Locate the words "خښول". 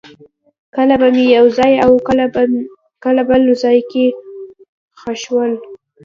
4.99-5.51